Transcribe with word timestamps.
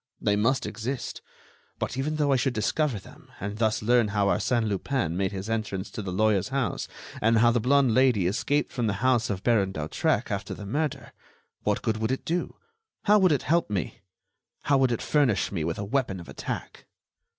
"They 0.19 0.35
must 0.35 0.65
exist. 0.65 1.21
But 1.77 1.95
even 1.95 2.15
though 2.15 2.31
I 2.31 2.35
should 2.35 2.55
discover 2.55 2.97
them, 2.97 3.31
and 3.39 3.59
thus 3.59 3.83
learn 3.83 4.07
how 4.07 4.25
Arsène 4.29 4.67
Lupin 4.67 5.15
made 5.15 5.31
his 5.31 5.47
entrance 5.47 5.91
to 5.91 6.01
the 6.01 6.11
lawyer's 6.11 6.47
house 6.49 6.87
and 7.21 7.37
how 7.37 7.51
the 7.51 7.59
blonde 7.59 7.93
Lady 7.93 8.25
escaped 8.25 8.71
from 8.73 8.87
the 8.87 8.93
house 9.05 9.29
of 9.29 9.43
Baron 9.43 9.71
d'Hautrec 9.73 10.31
after 10.31 10.55
the 10.55 10.65
murder, 10.65 11.13
what 11.61 11.83
good 11.83 11.97
would 11.97 12.11
it 12.11 12.25
do? 12.25 12.55
How 13.03 13.19
would 13.19 13.31
it 13.31 13.43
help 13.43 13.69
me? 13.69 13.99
Would 14.71 14.91
it 14.91 15.03
furnish 15.03 15.51
me 15.51 15.63
with 15.63 15.77
a 15.77 15.85
weapon 15.85 16.19
of 16.19 16.27
attack?" 16.27 16.87